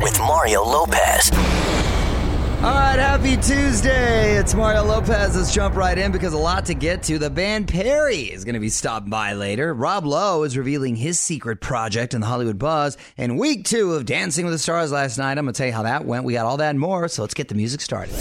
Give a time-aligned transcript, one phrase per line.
[0.00, 1.32] With Mario Lopez.
[1.32, 4.36] All right, happy Tuesday.
[4.36, 5.36] It's Mario Lopez.
[5.36, 7.18] Let's jump right in because a lot to get to.
[7.18, 9.74] The band Perry is going to be stopping by later.
[9.74, 12.96] Rob Lowe is revealing his secret project in the Hollywood Buzz.
[13.18, 15.38] And week two of Dancing with the Stars last night.
[15.38, 16.24] I'm going to tell you how that went.
[16.24, 18.14] We got all that and more, so let's get the music started.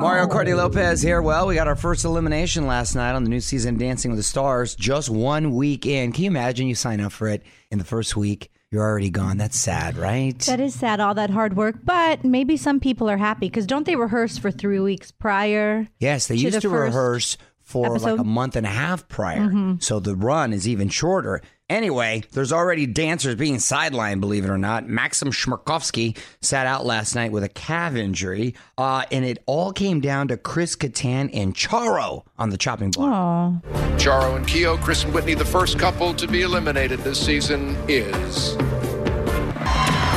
[0.00, 1.22] Mario Courtney Lopez here.
[1.22, 4.24] Well, we got our first elimination last night on the new season Dancing with the
[4.24, 4.74] Stars.
[4.74, 6.10] Just one week in.
[6.10, 8.50] Can you imagine you sign up for it in the first week?
[8.72, 9.36] You're already gone.
[9.36, 10.38] That's sad, right?
[10.40, 11.74] That is sad, all that hard work.
[11.82, 15.88] But maybe some people are happy because don't they rehearse for three weeks prior?
[15.98, 17.36] Yes, they used the to first rehearse
[17.70, 18.10] for like episode?
[18.12, 18.20] Mm-hmm.
[18.20, 19.76] a month and a half prior.
[19.80, 21.40] So the run is even shorter.
[21.68, 24.86] Anyway, there's already dancers being sidelined, believe it or not.
[24.88, 30.00] Maksim Chmerkovskiy sat out last night with a calf injury, uh, and it all came
[30.00, 33.08] down to Chris Kattan and Charo on the chopping block.
[33.12, 33.60] Oh,
[33.96, 38.56] Charo and Keo, Chris and Witney, the first couple to be eliminated this season is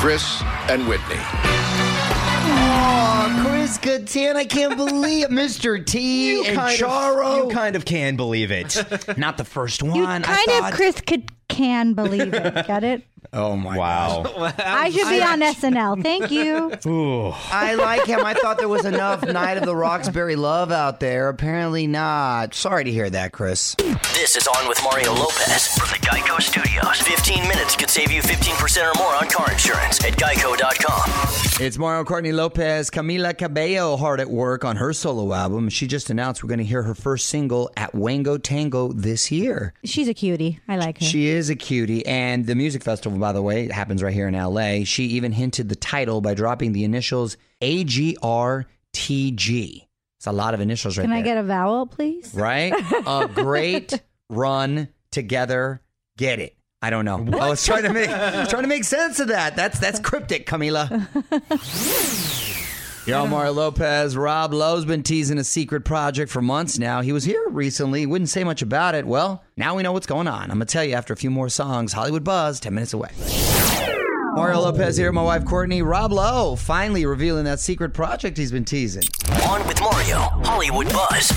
[0.02, 1.20] Chris and Witney.
[2.46, 5.32] Oh, Chris Kattan, I can't believe it.
[5.32, 5.86] Mr.
[5.86, 7.42] T and kind Charo.
[7.42, 8.76] Of, you kind of can believe it.
[9.18, 9.96] not the first one.
[9.96, 12.68] you I kind thought- of Chris could, can believe it.
[12.68, 13.04] Get it?
[13.36, 14.24] Oh my wow.
[14.60, 16.04] I should be on SNL.
[16.04, 16.72] Thank you.
[16.92, 17.32] Ooh.
[17.52, 18.24] I like him.
[18.24, 21.30] I thought there was enough Night of the Roxbury love out there.
[21.30, 22.54] Apparently not.
[22.54, 23.74] Sorry to hear that, Chris.
[24.14, 27.02] This is On with Mario Lopez from the Geico Studios.
[27.02, 31.64] 15 minutes could save you 15% or more on car insurance at geico.com.
[31.66, 32.92] It's Mario Courtney Lopez.
[32.92, 35.70] Camila Cabello hard at work on her solo album.
[35.70, 39.74] She just announced we're going to hear her first single at Wango Tango this year.
[39.84, 40.60] She's a cutie.
[40.68, 41.06] I like her.
[41.06, 44.28] She is a cutie, and the music festival, by the way, it happens right here
[44.28, 44.84] in LA.
[44.84, 48.68] She even hinted the title by dropping the initials AGRTG.
[50.18, 51.20] It's a lot of initials right Can there.
[51.24, 52.34] Can I get a vowel, please?
[52.34, 52.74] right?
[53.08, 55.82] A great run together.
[56.18, 56.58] Get it?
[56.82, 57.26] I don't know.
[57.40, 59.56] I was trying to make trying to make sense of that.
[59.56, 61.08] That's that's cryptic, Camila.
[63.06, 64.16] Yo, Mario Lopez.
[64.16, 67.02] Rob Lowe's been teasing a secret project for months now.
[67.02, 68.06] He was here recently.
[68.06, 69.06] Wouldn't say much about it.
[69.06, 70.44] Well, now we know what's going on.
[70.44, 71.92] I'm gonna tell you after a few more songs.
[71.92, 73.10] Hollywood Buzz, ten minutes away.
[74.36, 75.82] Mario Lopez here, my wife Courtney.
[75.82, 79.04] Rob Lowe finally revealing that secret project he's been teasing.
[79.50, 81.28] On with Mario, Hollywood Buzz.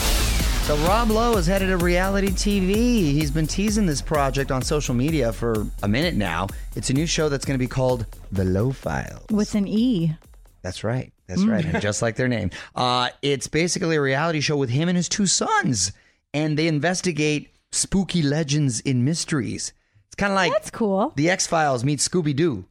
[0.67, 2.75] So Rob Lowe is headed to reality TV.
[2.75, 6.47] He's been teasing this project on social media for a minute now.
[6.77, 9.27] It's a new show that's going to be called The Lowe Files.
[9.31, 10.17] With an E.
[10.67, 11.13] That's right.
[11.29, 11.65] That's right.
[11.65, 12.51] And just like their name.
[12.75, 15.93] Uh, it's basically a reality show with him and his two sons,
[16.35, 19.73] and they investigate spooky legends in mysteries.
[20.07, 21.13] It's kind of like That's cool.
[21.15, 22.65] the X Files meets Scooby Doo,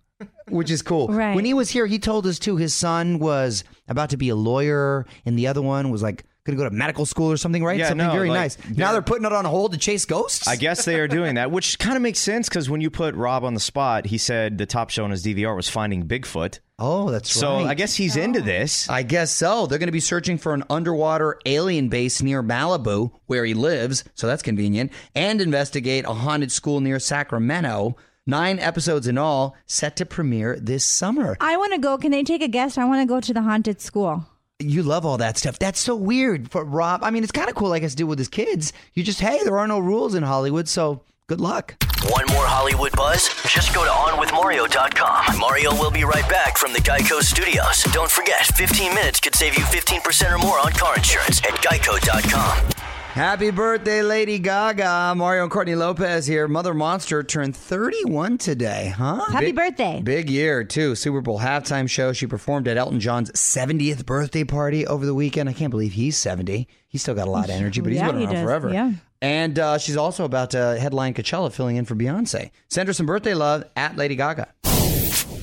[0.49, 1.07] which is cool.
[1.07, 1.35] Right.
[1.35, 4.35] When he was here, he told us too his son was about to be a
[4.35, 7.63] lawyer, and the other one was like going to go to medical school or something,
[7.63, 7.77] right?
[7.79, 8.57] Yeah, something no, very like, nice.
[8.69, 10.47] Now they're- they're putting it on hold to chase ghosts.
[10.47, 13.15] I guess they are doing that, which kind of makes sense because when you put
[13.15, 16.59] Rob on the spot, he said the top show on his DVR was finding Bigfoot.
[16.77, 17.65] Oh, that's So right.
[17.67, 18.87] I guess he's into this.
[18.89, 19.65] I guess so.
[19.65, 24.03] They're going to be searching for an underwater alien base near Malibu, where he lives,
[24.13, 27.95] so that's convenient, and investigate a haunted school near Sacramento.
[28.27, 31.37] Nine episodes in all, set to premiere this summer.
[31.39, 31.97] I want to go.
[31.97, 32.77] Can they take a guest?
[32.77, 34.25] I want to go to the haunted school.
[34.59, 35.59] You love all that stuff.
[35.59, 37.03] That's so weird for Rob.
[37.03, 38.71] I mean, it's kind of cool, I guess, to do with his kids.
[38.93, 41.75] You just, hey, there are no rules in Hollywood, so good luck.
[42.05, 43.27] Want more Hollywood Buzz?
[43.43, 45.39] Just go to OnWithMario.com.
[45.39, 47.83] Mario will be right back from the Geico Studios.
[47.91, 52.74] Don't forget, 15 minutes could save you 15% or more on car insurance at Geico.com.
[53.15, 55.13] Happy birthday, Lady Gaga.
[55.15, 56.49] Mario and Courtney Lopez here.
[56.49, 59.23] Mother Monster turned 31 today, huh?
[59.31, 60.01] Happy Big- birthday.
[60.03, 60.95] Big year, too.
[60.95, 62.11] Super Bowl halftime show.
[62.11, 65.47] She performed at Elton John's 70th birthday party over the weekend.
[65.47, 66.67] I can't believe he's 70.
[66.89, 68.43] He's still got a lot of energy, but he's Yeah, been around does.
[68.43, 68.73] forever.
[68.73, 68.91] Yeah.
[69.21, 72.51] And uh, she's also about to headline Coachella, filling in for Beyonce.
[72.69, 74.49] Send her some birthday love at Lady Gaga.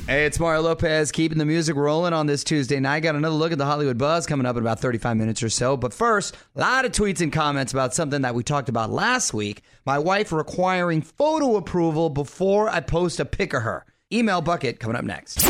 [0.09, 3.01] Hey, it's Mario Lopez keeping the music rolling on this Tuesday night.
[3.05, 5.77] Got another look at the Hollywood Buzz coming up in about 35 minutes or so.
[5.77, 9.33] But first, a lot of tweets and comments about something that we talked about last
[9.33, 9.63] week.
[9.87, 13.87] My wife requiring photo approval before I post a pic of her.
[14.13, 15.41] Email bucket coming up next.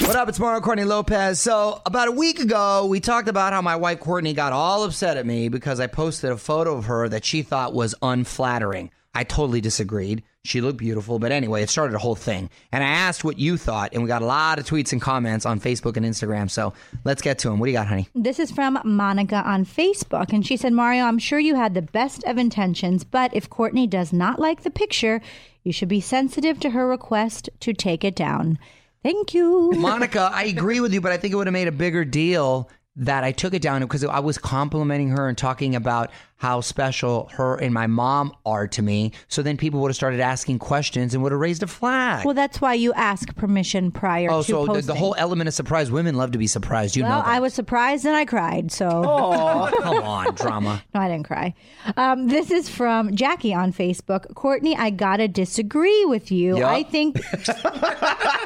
[0.00, 0.28] What up?
[0.28, 1.40] It's Mario Courtney Lopez.
[1.40, 5.16] So, about a week ago, we talked about how my wife Courtney got all upset
[5.16, 8.90] at me because I posted a photo of her that she thought was unflattering.
[9.16, 10.22] I totally disagreed.
[10.44, 12.50] She looked beautiful, but anyway, it started a whole thing.
[12.70, 15.46] And I asked what you thought, and we got a lot of tweets and comments
[15.46, 16.50] on Facebook and Instagram.
[16.50, 16.74] So,
[17.04, 17.58] let's get to them.
[17.58, 18.08] What do you got, honey?
[18.14, 21.80] This is from Monica on Facebook, and she said, Mario, I'm sure you had the
[21.80, 25.22] best of intentions, but if Courtney does not like the picture,
[25.64, 28.58] you should be sensitive to her request to take it down.
[29.02, 29.72] Thank you.
[29.76, 32.68] Monica, I agree with you, but I think it would have made a bigger deal
[32.96, 37.28] that I took it down because I was complimenting her and talking about how special
[37.32, 39.10] her and my mom are to me.
[39.28, 42.26] So then people would have started asking questions and would have raised a flag.
[42.26, 44.86] Well, that's why you ask permission prior oh, to so the, posting.
[44.86, 45.90] the whole element of surprise.
[45.90, 46.94] Women love to be surprised.
[46.94, 47.26] You well, know that.
[47.28, 48.70] I was surprised and I cried.
[48.70, 50.82] So Oh, come on, drama.
[50.94, 51.54] no, I didn't cry.
[51.96, 54.34] Um, this is from Jackie on Facebook.
[54.34, 56.58] Courtney, I gotta disagree with you.
[56.58, 56.70] Yup.
[56.70, 57.16] I think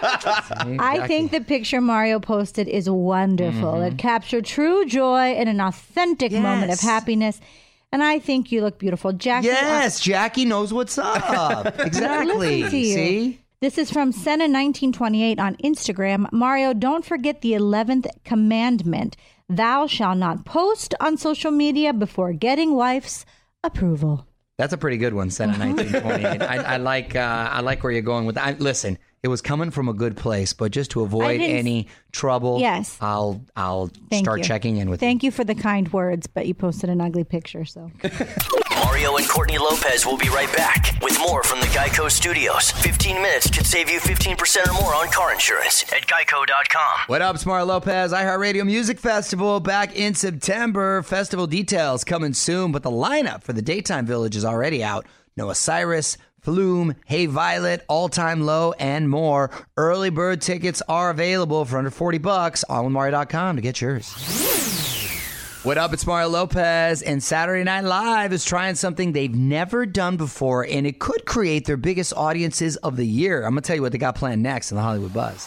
[0.02, 3.82] I think the picture Mario posted is wonderful.
[3.82, 6.86] It captured true joy and an authentic moment of Mm-hmm.
[6.88, 7.40] Happiness.
[7.92, 9.46] And I think you look beautiful, Jackie.
[9.48, 11.78] Yes, Jackie knows what's up.
[11.80, 12.68] Exactly.
[12.68, 13.40] See?
[13.60, 16.30] This is from Senna1928 on Instagram.
[16.32, 19.16] Mario, don't forget the 11th commandment.
[19.48, 23.26] Thou shalt not post on social media before getting wife's
[23.64, 24.26] approval.
[24.56, 25.46] That's a pretty good one, Uh-huh.
[25.48, 26.42] 1928.
[26.42, 28.46] I, I like uh, I like where you're going with that.
[28.46, 32.58] I, listen, it was coming from a good place, but just to avoid any trouble,
[32.60, 32.96] Yes.
[33.00, 34.44] I'll I'll Thank start you.
[34.44, 37.64] checking in with Thank you for the kind words, but you posted an ugly picture,
[37.64, 37.90] so.
[38.74, 42.70] Mario and Courtney Lopez will be right back with more from the Geico Studios.
[42.70, 47.00] 15 minutes could save you 15% or more on car insurance at geico.com.
[47.06, 48.12] What up, Smart Lopez?
[48.12, 51.02] iHeartRadio Music Festival back in September.
[51.02, 55.04] Festival details coming soon, but the lineup for the Daytime Village is already out.
[55.36, 59.50] Noah Cyrus, Flume, Hey Violet, All Time Low, and more.
[59.76, 64.12] Early bird tickets are available for under 40 bucks on Mario.com to get yours.
[65.62, 65.92] What up?
[65.92, 70.86] It's Mario Lopez, and Saturday Night Live is trying something they've never done before, and
[70.86, 73.44] it could create their biggest audiences of the year.
[73.44, 75.46] I'm gonna tell you what they got planned next in the Hollywood Buzz.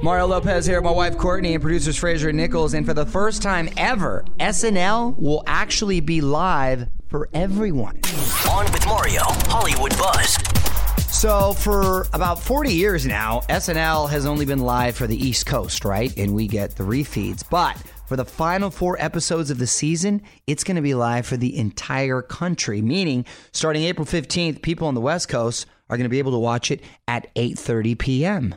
[0.00, 2.74] Mario Lopez here, my wife Courtney, and producers Fraser and Nichols.
[2.74, 8.00] And for the first time ever, SNL will actually be live for everyone.
[8.64, 10.38] On with Mario, Hollywood Buzz.
[11.14, 15.84] So, for about 40 years now, SNL has only been live for the East Coast,
[15.84, 16.16] right?
[16.16, 17.44] And we get the refeeds.
[17.48, 17.76] But
[18.06, 21.56] for the final four episodes of the season, it's going to be live for the
[21.56, 26.18] entire country, meaning starting April 15th, people on the West Coast are going to be
[26.18, 28.54] able to watch it at 8:30 p.m.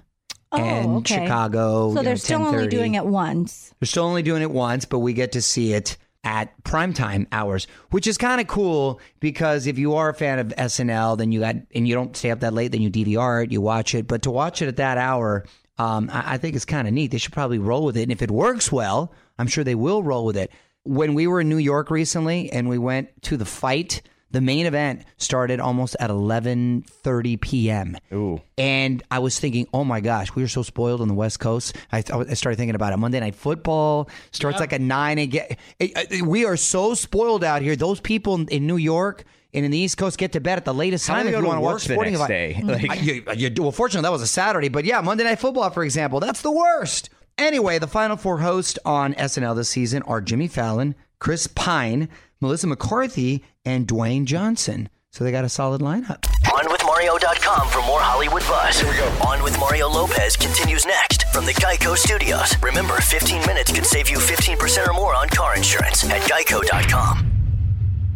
[0.52, 1.24] Oh, and okay.
[1.24, 3.74] Chicago, So they're know, still only doing it once.
[3.80, 7.68] They're still only doing it once, but we get to see it at primetime hours,
[7.92, 11.40] which is kind of cool because if you are a fan of SNL, then you
[11.40, 14.08] got and you don't stay up that late, then you DVR it, you watch it.
[14.08, 15.46] But to watch it at that hour,
[15.78, 17.12] um, I, I think it's kind of neat.
[17.12, 20.04] They should probably roll with it, and if it works well, I'm sure they will
[20.04, 20.52] roll with it.
[20.84, 24.66] When we were in New York recently and we went to the fight, the main
[24.66, 27.98] event started almost at 11:30 p.m.
[28.14, 28.42] Ooh.
[28.58, 31.76] And I was thinking, oh my gosh, we were so spoiled on the West Coast.
[31.92, 32.98] I, I started thinking about it.
[32.98, 35.58] Monday Night Football starts like at nine and get.
[35.80, 37.76] it- it- we are so spoiled out here.
[37.76, 40.66] Those people in, in New York and in the East Coast get to bed at
[40.66, 42.30] the latest How time if you want to work watch sporting next event.
[42.30, 42.54] day?
[42.60, 42.68] Mm-hmm.
[42.70, 45.70] Like- I- you, you, well, fortunately, that was a Saturday, but yeah, Monday Night Football,
[45.70, 47.10] for example, that's the worst.
[47.38, 52.10] Anyway, the final four hosts on SNL this season are Jimmy Fallon, Chris Pine,
[52.40, 54.90] Melissa McCarthy, and Dwayne Johnson.
[55.12, 56.22] So they got a solid lineup.
[56.46, 58.80] OnWithMario.com for more Hollywood Buzz.
[58.80, 59.08] Here we go.
[59.28, 62.56] On with Mario Lopez continues next from the Geico Studios.
[62.62, 67.37] Remember, 15 minutes could save you 15% or more on car insurance at geico.com.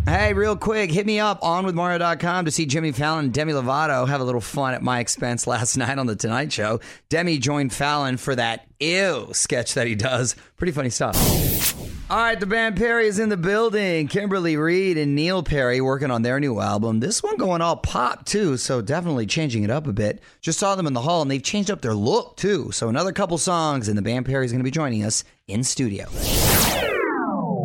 [0.06, 3.54] Hey, real quick, hit me up on with Mario.com to see Jimmy Fallon and Demi
[3.54, 6.80] Lovato have a little fun at my expense last night on The Tonight Show.
[7.10, 10.36] Demi joined Fallon for that ew sketch that he does.
[10.58, 11.16] Pretty funny stuff.
[12.10, 14.08] All right, the band Perry is in the building.
[14.08, 17.00] Kimberly Reid and Neil Perry working on their new album.
[17.00, 20.20] This one going all pop too, so definitely changing it up a bit.
[20.42, 22.72] Just saw them in the hall and they've changed up their look too.
[22.72, 25.64] So another couple songs, and the band Perry is going to be joining us in
[25.64, 26.08] studio.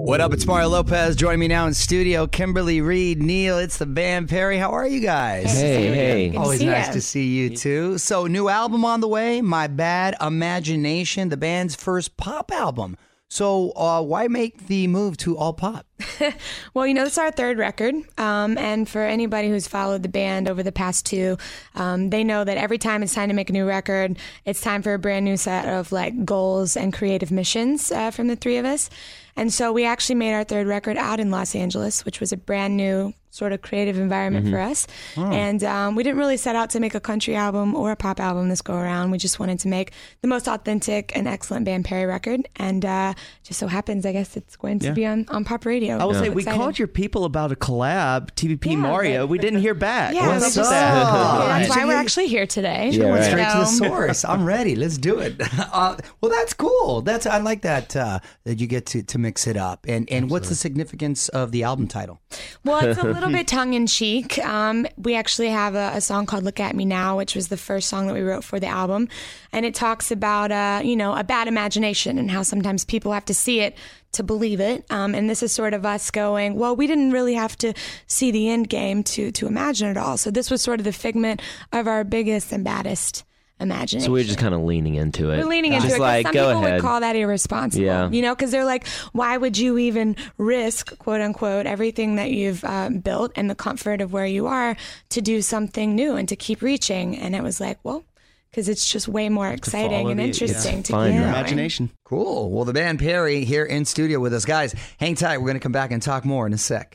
[0.06, 0.32] What up?
[0.32, 1.16] It's Mario Lopez.
[1.16, 3.58] Joining me now in studio, Kimberly Reid, Neil.
[3.58, 4.56] It's the band Perry.
[4.56, 5.52] How are you guys?
[5.52, 6.30] Hey, hey.
[6.30, 6.92] to Always nice you.
[6.92, 7.98] to see you too.
[7.98, 9.40] So, new album on the way.
[9.40, 12.96] My Bad Imagination, the band's first pop album.
[13.28, 15.86] So, uh, why make the move to all pop?
[16.72, 17.94] Well, you know, this is our third record.
[18.16, 21.36] Um, and for anybody who's followed the band over the past two,
[21.74, 24.82] um, they know that every time it's time to make a new record, it's time
[24.82, 28.58] for a brand new set of like goals and creative missions uh, from the three
[28.58, 28.88] of us.
[29.36, 32.36] And so we actually made our third record out in Los Angeles, which was a
[32.36, 34.86] brand new sort of creative environment for us.
[35.16, 38.18] And um, we didn't really set out to make a country album or a pop
[38.20, 39.10] album this go around.
[39.10, 42.48] We just wanted to make the most authentic and excellent Band Perry record.
[42.56, 43.12] And uh,
[43.42, 45.98] just so happens, I guess it's going to be on, on pop radio.
[45.98, 46.56] I will So say we excited.
[46.58, 49.20] called your people about a collab, TBP Yeah, Mario.
[49.22, 50.14] but- we didn't hear back.
[50.14, 50.94] Yeah, What's up just- that?
[50.96, 52.90] Yeah, that's why we're actually here today.
[52.98, 53.24] Went right.
[53.24, 54.24] straight to the source.
[54.24, 54.74] I'm ready.
[54.76, 55.40] Let's do it.
[55.76, 57.02] Uh, well, that's cool.
[57.02, 59.84] That's I like that uh, that you get to to remix it up.
[59.88, 62.20] And and what's the significance of the album title?
[62.64, 64.38] Well, it's a little bit tongue in cheek.
[64.38, 67.56] Um, we actually have a, a song called "Look at Me Now," which was the
[67.56, 69.08] first song that we wrote for the album,
[69.52, 73.24] and it talks about uh, you know a bad imagination and how sometimes people have
[73.26, 73.76] to see it
[74.12, 74.84] to believe it.
[74.90, 77.74] Um, and this is sort of us going, well, we didn't really have to
[78.06, 80.16] see the end game to to imagine it all.
[80.16, 81.40] So this was sort of the figment
[81.72, 83.24] of our biggest and baddest
[83.58, 84.06] imagination.
[84.06, 85.38] So we're just kind of leaning into it.
[85.38, 85.98] We're leaning into just it.
[85.98, 86.74] 'cause Like, some go people ahead.
[86.74, 87.84] would call that irresponsible.
[87.84, 88.10] Yeah.
[88.10, 92.62] You know, because they're like, why would you even risk, quote unquote, everything that you've
[92.64, 94.76] um, built and the comfort of where you are
[95.10, 97.16] to do something new and to keep reaching?
[97.16, 98.04] And it was like, well,
[98.50, 100.28] because it's just way more exciting and the- yeah.
[100.28, 101.28] interesting to fun, keep right?
[101.28, 101.90] Imagination.
[102.04, 102.50] Cool.
[102.50, 104.44] Well, the band Perry here in studio with us.
[104.44, 105.38] Guys, hang tight.
[105.38, 106.94] We're going to come back and talk more in a sec.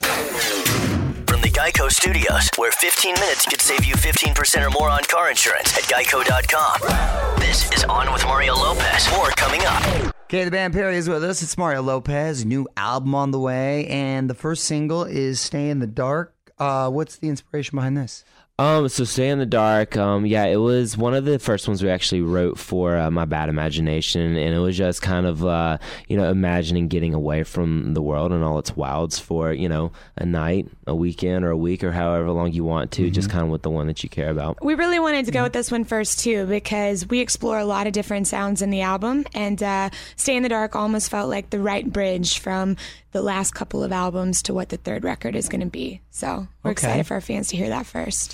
[1.61, 5.83] Geico Studios, where 15 minutes could save you 15% or more on car insurance at
[5.83, 7.39] geico.com.
[7.39, 9.07] This is On with Mario Lopez.
[9.11, 10.11] More coming up.
[10.23, 11.43] Okay, the band Perry is with us.
[11.43, 12.43] It's Mario Lopez.
[12.45, 13.85] New album on the way.
[13.89, 16.33] And the first single is Stay in the Dark.
[16.57, 18.25] Uh, what's the inspiration behind this?
[18.59, 19.97] Um, so stay in the dark.
[19.97, 23.25] Um, yeah, it was one of the first ones we actually wrote for uh, my
[23.25, 27.95] bad imagination, and it was just kind of uh, you know imagining getting away from
[27.95, 31.57] the world and all its wilds for you know a night, a weekend, or a
[31.57, 33.09] week, or however long you want to.
[33.09, 34.63] Just kind of with the one that you care about.
[34.63, 37.87] We really wanted to go with this one first too because we explore a lot
[37.87, 41.49] of different sounds in the album, and uh, "Stay in the Dark" almost felt like
[41.49, 42.77] the right bridge from
[43.11, 46.01] the last couple of albums to what the third record is going to be.
[46.11, 46.87] So we're Okay.
[46.87, 48.33] excited for our fans to hear that first.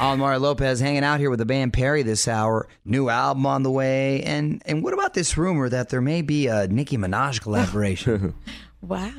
[0.00, 2.68] I'm Mario Lopez hanging out here with the band Perry this hour.
[2.84, 4.22] New album on the way.
[4.22, 8.34] And and what about this rumor that there may be a Nicki Minaj collaboration?
[8.80, 9.10] Wow.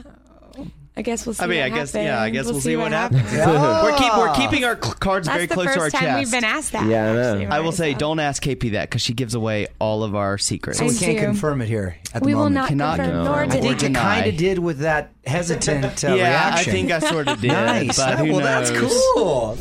[1.00, 1.44] I guess we'll see.
[1.46, 2.22] I mean, what I guess yeah.
[2.22, 3.24] I guess we'll, see, what happens.
[3.32, 3.84] Oh.
[3.86, 5.94] we're keep we're keeping our cl- cards That's very close to our chest.
[5.94, 6.20] That's the first time chest.
[6.20, 6.88] we've been asked that.
[6.88, 7.32] Yeah, I know.
[7.32, 8.00] actually, I will say, so.
[8.00, 10.80] don't ask KP that because she gives away all of our secrets.
[10.80, 12.56] so we can't confirm it here at the We will moment.
[12.56, 13.26] not Cannot confirm confirm.
[13.26, 16.70] nor I I think you kind of did with that hesitant uh, yeah, reaction.
[16.70, 17.48] I think I sort of did.
[17.54, 17.98] nice.
[17.98, 18.70] But who well, knows?
[18.70, 19.56] that's cool.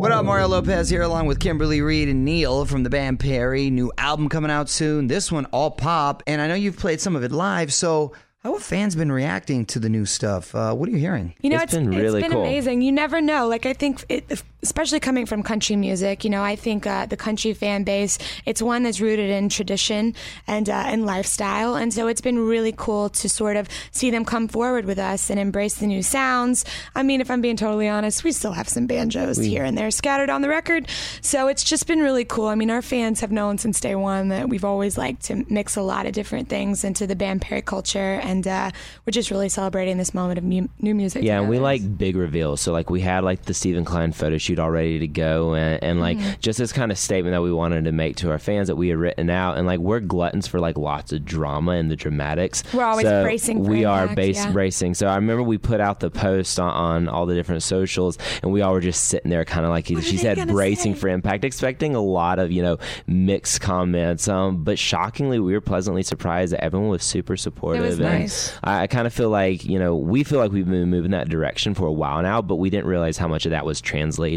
[0.00, 3.68] What up, Mario Lopez here, along with Kimberly Reid and Neil from the band Perry.
[3.68, 5.08] New album coming out soon.
[5.08, 7.70] This one all pop, and I know you've played some of it live.
[7.70, 10.54] So, how have fans been reacting to the new stuff?
[10.54, 11.34] Uh, what are you hearing?
[11.42, 12.42] You know, It's it's been really it's been cool.
[12.42, 12.80] amazing.
[12.82, 13.46] You never know.
[13.48, 17.16] Like I think, it, especially coming from country music, you know, I think uh, the
[17.16, 20.14] country fan base, it's one that's rooted in tradition
[20.46, 24.24] and uh, and lifestyle, and so it's been really cool to sort of see them
[24.24, 26.64] come forward with us and embrace the new sounds.
[26.94, 29.90] I mean, if I'm being totally honest, we still have some banjos here and there
[29.90, 30.88] scattered on the record,
[31.20, 32.46] so it's just been really cool.
[32.46, 35.76] I mean, our fans have known since day one that we've always liked to mix
[35.76, 38.70] a lot of different things into the band Perry culture, and uh,
[39.06, 41.22] we're just really celebrating this moment of new, new music.
[41.22, 42.60] Yeah, and we like big reveals.
[42.60, 45.82] So like we had like the Steven Klein photo shoot all ready to go, and,
[45.82, 46.40] and like Mm-hmm.
[46.40, 48.88] just this kind of statement that we wanted to make to our fans that we
[48.88, 52.62] had written out, and like we're gluttons for like lots of drama and the dramatics.
[52.74, 54.50] We're always So bracing for we are base yeah.
[54.52, 54.94] bracing.
[54.94, 58.50] So I remember we put out the post on, on all the different socials, and
[58.52, 61.00] we all were just sitting there, kind of like What she said, bracing say?
[61.00, 64.28] for impact, expecting a lot of you know mixed comments.
[64.28, 68.00] Um, but shockingly, we were pleasantly surprised that everyone was super supportive.
[68.00, 68.52] and nice.
[68.64, 71.28] I, I kind of feel like you know we feel like we've been moving that
[71.28, 73.80] direction for a while now, but we didn't realize how much of that was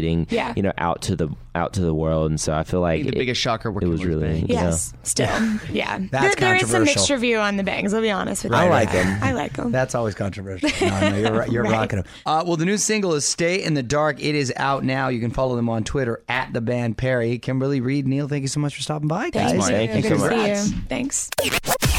[0.04, 0.52] translating, Yeah.
[0.56, 2.30] you know, out to the out to the world.
[2.30, 4.48] And so I feel like the it- biggest shocker It was with really bangs.
[4.48, 5.28] you know, Yes, still,
[5.70, 5.98] yeah.
[6.10, 6.80] That's there, there is some controversial.
[6.84, 7.94] mixed review on the bangs.
[7.94, 8.58] I'll be honest with you.
[8.58, 9.22] I like them.
[9.22, 9.70] I like them.
[9.70, 10.68] That's always controversial.
[10.80, 11.46] No, no, you're.
[11.46, 11.72] You're Right.
[11.72, 12.06] rocking them.
[12.26, 15.08] Uh, well, the new single is "Stay in the Dark." It is out now.
[15.08, 17.38] You can follow them on Twitter at the band Perry.
[17.38, 19.50] Kimberly Reid, Neil, thank you so much for stopping by, guys.
[19.52, 20.80] Thanks, Thank you Good so to see you.
[20.88, 21.30] Thanks.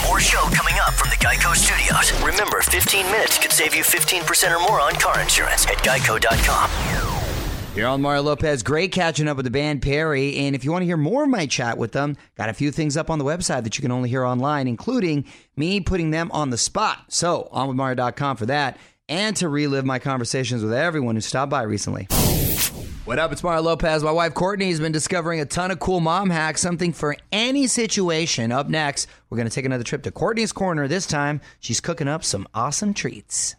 [0.08, 2.12] More show coming up from the Geico Studios.
[2.24, 7.15] Remember, 15 minutes could save you 15% or more on car insurance at geico.com.
[7.76, 8.64] You're on Mario Lopez.
[8.64, 10.38] Great catching up with the band Perry.
[10.38, 12.72] And if you want to hear more of my chat with them, got a few
[12.72, 15.26] things up on the website that you can only hear online, including
[15.58, 17.04] me putting them on the spot.
[17.10, 18.78] So, onwithmario.com for that
[19.10, 22.08] and to relive my conversations with everyone who stopped by recently.
[23.04, 23.34] What up?
[23.34, 24.06] It's Mario Lopez.
[24.06, 27.68] My wife Courtney has been discovering a ton of cool mom hacks, something for any
[27.68, 28.54] situation.
[28.54, 30.88] Up next, we're going to take another trip to Courtney's Corner.
[30.88, 33.56] This time, she's cooking up some awesome treats.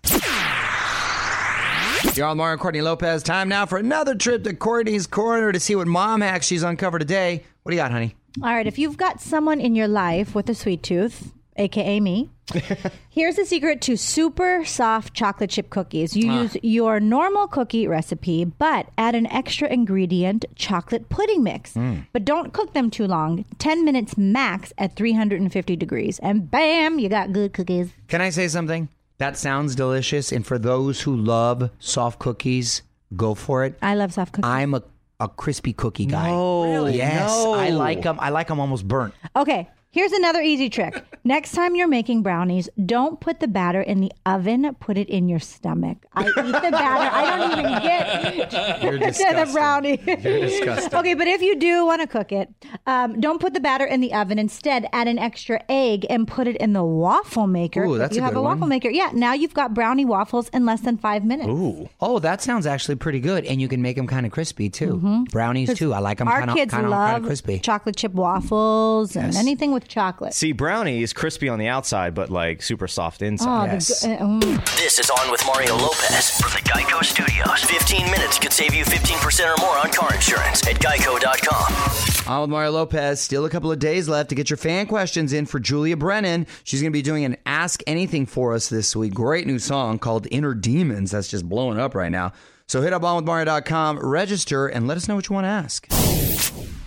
[2.14, 3.22] You're on Mario and Courtney Lopez.
[3.22, 7.00] Time now for another trip to Courtney's Corner to see what mom hacks she's uncovered
[7.00, 7.44] today.
[7.62, 8.14] What do you got, honey?
[8.42, 12.30] All right, if you've got someone in your life with a sweet tooth, aka me,
[13.10, 16.16] here's the secret to super soft chocolate chip cookies.
[16.16, 16.42] You ah.
[16.42, 21.74] use your normal cookie recipe, but add an extra ingredient, chocolate pudding mix.
[21.74, 22.00] Hmm.
[22.12, 26.18] But don't cook them too long 10 minutes max at 350 degrees.
[26.20, 27.90] And bam, you got good cookies.
[28.08, 28.88] Can I say something?
[29.18, 30.32] That sounds delicious.
[30.32, 32.82] And for those who love soft cookies,
[33.16, 33.78] go for it.
[33.80, 34.48] I love soft cookies.
[34.48, 34.82] I'm a,
[35.20, 36.28] a crispy cookie guy.
[36.30, 37.54] No, Yes, no.
[37.54, 38.18] I like them.
[38.20, 39.14] I like them almost burnt.
[39.34, 41.02] Okay, Here's another easy trick.
[41.24, 44.74] Next time you're making brownies, don't put the batter in the oven.
[44.78, 46.04] Put it in your stomach.
[46.12, 47.16] I eat the batter.
[47.16, 49.98] I don't even get You're to the brownie.
[50.06, 50.98] You're disgusting.
[50.98, 52.50] Okay, but if you do want to cook it,
[52.86, 54.38] um, don't put the batter in the oven.
[54.38, 57.84] Instead, add an extra egg and put it in the waffle maker.
[57.84, 58.68] Ooh, If that's you a have a waffle one.
[58.68, 58.90] maker.
[58.90, 61.48] Yeah, now you've got brownie waffles in less than five minutes.
[61.48, 61.88] Ooh.
[62.02, 65.24] Oh, that sounds actually pretty good, and you can make them kind of crispy too.
[65.30, 65.94] Brownies too.
[65.94, 67.58] I like them kind of kind of love crispy.
[67.60, 70.32] chocolate chip waffles and anything with chocolate.
[70.34, 73.68] See, brownie is crispy on the outside, but like super soft inside.
[73.68, 74.00] Oh, Yes.
[74.00, 74.76] the, uh, mm.
[74.76, 77.62] This is On with Mario Lopez from the Geico Studios.
[77.64, 82.32] 15 minutes could save you 15% or more on car insurance at geico.com.
[82.32, 83.20] On with Mario Lopez.
[83.20, 86.46] Still a couple of days left to get your fan questions in for Julia Brennan.
[86.64, 89.14] She's going to be doing an Ask Anything for us this week.
[89.14, 91.10] Great new song called Inner Demons.
[91.12, 92.32] That's just blowing up right now.
[92.66, 95.86] So hit up onwithmario.com, register, and let us know what you want to ask.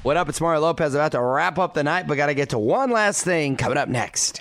[0.02, 0.30] What up?
[0.30, 0.94] It's Mario Lopez.
[0.96, 3.78] About to wrap up the night, but got to get to one last thing coming
[3.78, 4.38] up next.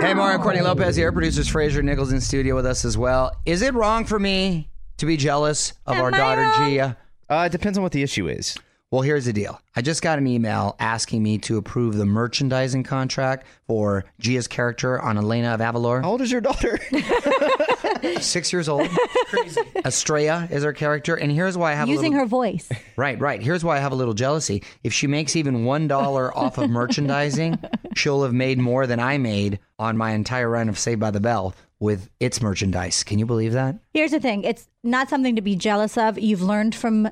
[0.00, 1.12] Hey, Mario Courtney Lopez here.
[1.12, 3.30] Producers Fraser Nichols in studio with us as well.
[3.46, 6.70] Is it wrong for me to be jealous of Am our I daughter wrong?
[6.70, 6.96] Gia?
[7.28, 8.56] Uh, it depends on what the issue is.
[8.92, 9.60] Well, here's the deal.
[9.76, 15.00] I just got an email asking me to approve the merchandising contract for Gia's character
[15.00, 16.02] on Elena of Avalor.
[16.02, 16.76] How old is your daughter?
[18.20, 18.88] Six years old.
[19.26, 19.60] Crazy.
[19.84, 22.68] Estrella is her character, and here's why I have a using little, her voice.
[22.96, 23.40] Right, right.
[23.40, 24.64] Here's why I have a little jealousy.
[24.82, 27.60] If she makes even one dollar off of merchandising,
[27.94, 31.20] she'll have made more than I made on my entire run of Saved by the
[31.20, 33.04] Bell with its merchandise.
[33.04, 33.76] Can you believe that?
[33.94, 36.18] Here's the thing it's not something to be jealous of.
[36.18, 37.08] You've learned from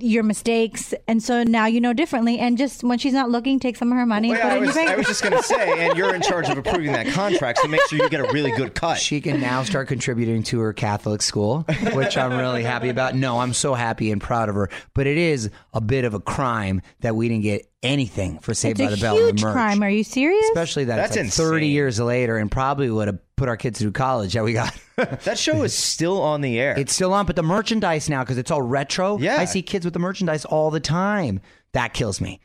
[0.00, 2.38] your mistakes, and so now you know differently.
[2.38, 4.76] And just when she's not looking, take some of her money Well, put I, was.
[4.76, 7.68] I was just going to say, and you're in charge of approving that contract, so
[7.68, 8.98] make sure you get a really good cut.
[8.98, 13.14] She can now start contributing to her Catholic school, which I'm really happy about.
[13.14, 14.70] No, I'm so happy and proud of her.
[14.94, 18.80] But it is a bit of a crime that we didn't get anything for Saved
[18.80, 19.16] it's by the Bell.
[19.16, 19.52] in huge the merch.
[19.54, 19.82] crime.
[19.82, 20.44] Are you serious?
[20.50, 23.78] Especially that That's it's like 30 years later and probably would have put our kids
[23.80, 24.74] through college that we got.
[25.24, 26.74] That show is still on the air.
[26.78, 29.16] it's still on, but the merchandise now, because it's all retro.
[29.18, 29.38] Yeah.
[29.38, 31.40] I see kids with the merchandise all the time.
[31.72, 32.40] That kills me.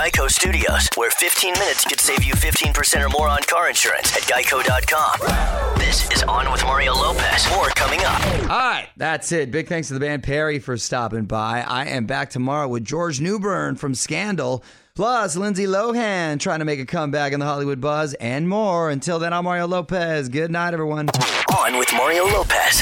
[0.00, 4.22] Geico Studios, where 15 minutes could save you 15% or more on car insurance at
[4.22, 5.78] geico.com.
[5.78, 7.46] This is On with Mario Lopez.
[7.50, 8.24] More coming up.
[8.44, 9.50] All right, that's it.
[9.50, 11.60] Big thanks to the band Perry for stopping by.
[11.60, 14.64] I am back tomorrow with George Newbern from Scandal,
[14.94, 18.88] plus Lindsay Lohan trying to make a comeback in the Hollywood buzz, and more.
[18.88, 20.30] Until then, I'm Mario Lopez.
[20.30, 21.10] Good night, everyone.
[21.58, 22.80] On with Mario Lopez.